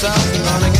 south 0.00 0.34
and 0.34 0.46
running 0.46 0.79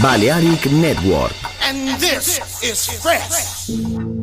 Balearic 0.00 0.72
Network. 0.72 1.34
And 1.60 2.00
this 2.00 2.40
is 2.62 2.86
fresh. 3.02 4.21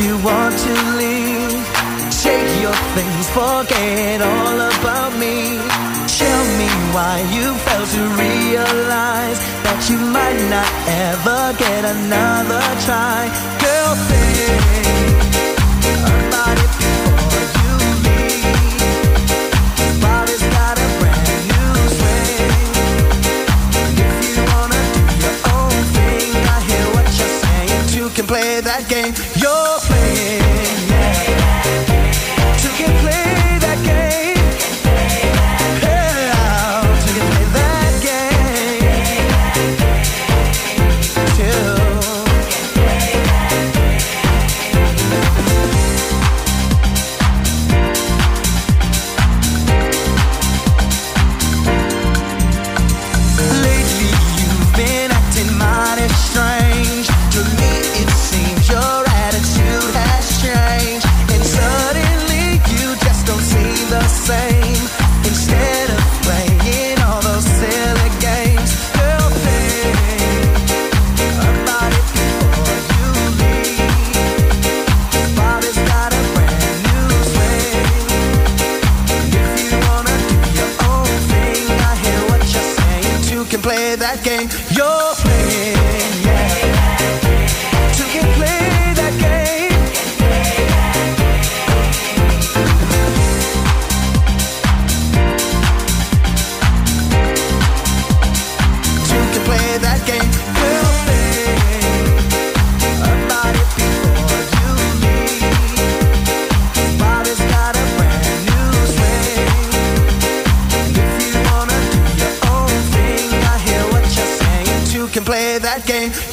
you 0.00 0.16
want 0.24 0.56
to 0.56 0.72
leave, 0.96 1.60
take 2.22 2.50
your 2.64 2.78
things, 2.96 3.26
forget 3.30 4.22
all 4.22 4.58
about 4.72 5.12
me. 5.18 5.58
Tell 6.20 6.44
me 6.60 6.70
why 6.94 7.16
you 7.34 7.46
failed 7.64 7.90
to 7.98 8.02
realize 8.24 9.40
that 9.64 9.80
you 9.90 9.98
might 10.16 10.40
not 10.54 10.70
ever 11.08 11.42
get 11.58 11.84
another 11.84 12.64
try. 12.84 13.20
Girl, 13.60 13.94
think. 14.08 14.89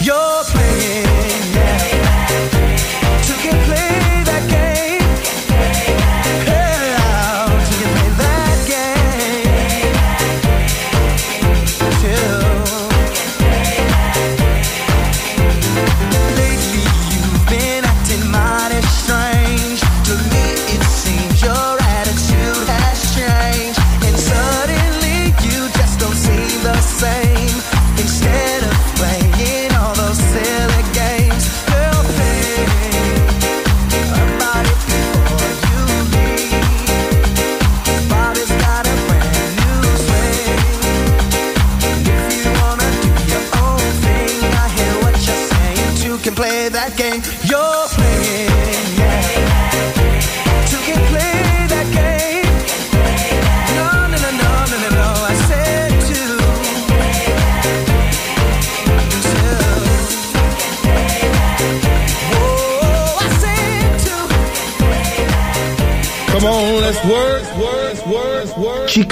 You. 0.01 0.26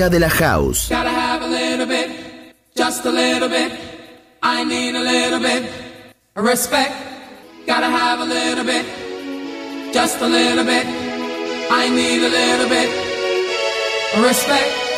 historia 0.00 0.08
de 0.08 0.18
la 0.18 0.28
house. 0.28 0.88
Gotta 0.88 1.10
have 1.10 1.42
a 1.42 1.46
little 1.46 1.86
bit, 1.86 2.54
just 2.74 3.04
a 3.04 3.10
little 3.10 3.48
bit. 3.48 3.72
I 4.42 4.64
need 4.64 4.94
a 4.94 5.00
little 5.00 5.40
bit 5.40 5.70
of 6.36 6.44
respect. 6.44 6.94
Gotta 7.66 7.86
have 7.86 8.20
a 8.20 8.24
little 8.24 8.64
bit, 8.64 8.86
just 9.92 10.20
a 10.22 10.26
little 10.26 10.64
bit. 10.64 10.86
I 11.70 11.88
need 11.90 12.22
a 12.22 12.30
little 12.30 12.68
bit 12.68 12.88
of 14.14 14.24
respect. 14.24 14.89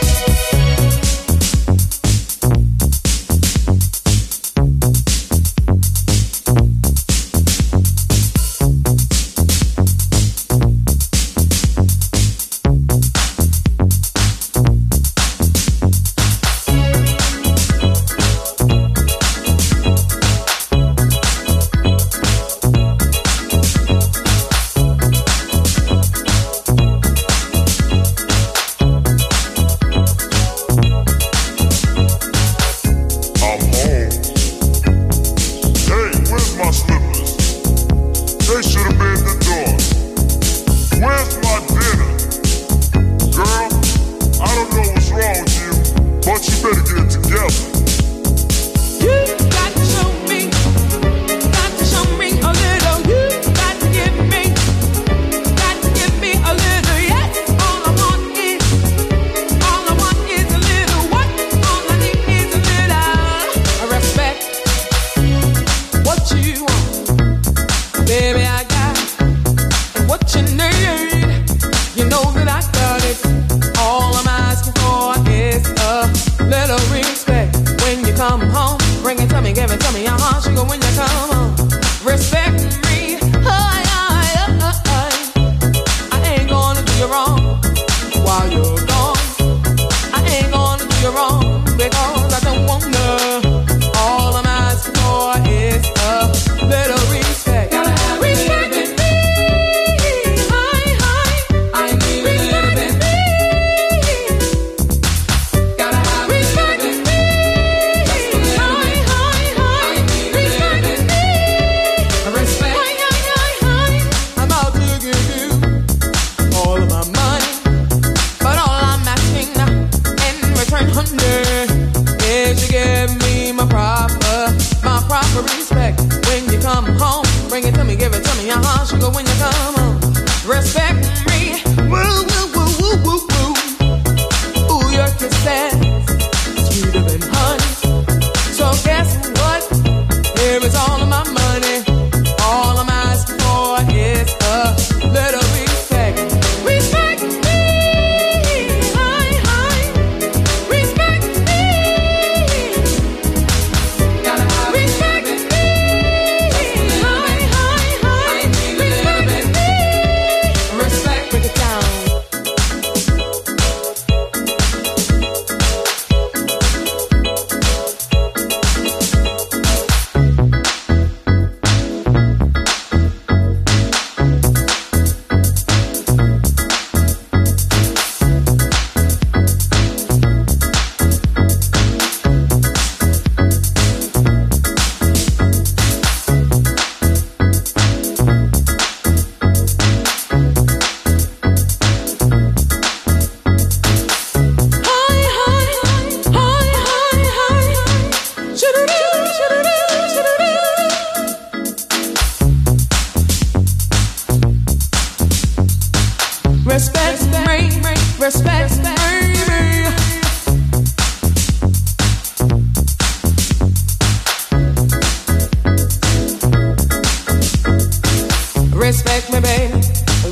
Respect 218.83 219.33
me, 219.33 219.39
baby, 219.39 219.75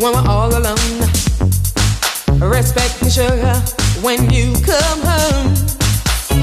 when 0.02 0.12
we're 0.12 0.28
all 0.28 0.50
alone. 0.50 1.00
Respect 2.40 3.00
me, 3.00 3.08
sugar, 3.08 3.54
when 4.02 4.28
you 4.28 4.52
come 4.66 5.00
home. 5.02 5.50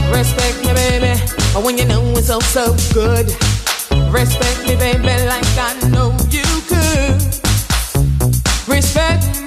Respect 0.09 0.57
me, 0.65 0.71
baby, 0.73 1.19
when 1.61 1.77
you 1.77 1.83
know 1.83 2.01
it's 2.15 2.29
all 2.29 2.39
so 2.39 2.73
good. 2.93 3.27
Respect 4.09 4.65
me, 4.65 4.77
baby, 4.77 5.03
like 5.27 5.43
I 5.57 5.77
know 5.89 6.15
you 6.29 6.45
could. 6.69 7.21
Respect 8.69 9.41
me. 9.41 9.46